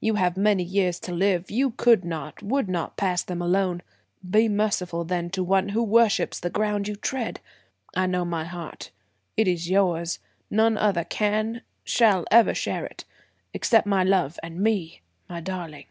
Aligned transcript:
You 0.00 0.14
have 0.14 0.38
many 0.38 0.62
years 0.62 0.98
to 1.00 1.12
live; 1.12 1.50
you 1.50 1.70
could 1.70 2.02
not, 2.02 2.42
would 2.42 2.66
not 2.66 2.96
pass 2.96 3.22
them 3.22 3.42
alone. 3.42 3.82
Be 4.26 4.48
merciful 4.48 5.04
then 5.04 5.28
to 5.32 5.44
one 5.44 5.68
who 5.68 5.82
worships 5.82 6.40
the 6.40 6.48
ground 6.48 6.88
you 6.88 6.96
tread! 6.96 7.40
I 7.94 8.06
know 8.06 8.24
my 8.24 8.46
heart. 8.46 8.90
It 9.36 9.46
is 9.46 9.68
yours. 9.68 10.18
None 10.50 10.78
other 10.78 11.04
can, 11.04 11.60
shall 11.84 12.24
ever 12.30 12.54
share 12.54 12.86
it. 12.86 13.04
Accept 13.52 13.86
my 13.86 14.02
love 14.02 14.38
and 14.42 14.62
me, 14.62 15.02
my 15.28 15.42
darling!" 15.42 15.84